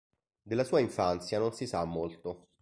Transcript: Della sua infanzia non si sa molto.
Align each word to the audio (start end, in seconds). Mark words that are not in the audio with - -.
Della 0.41 0.63
sua 0.63 0.79
infanzia 0.79 1.37
non 1.37 1.53
si 1.53 1.67
sa 1.67 1.85
molto. 1.85 2.47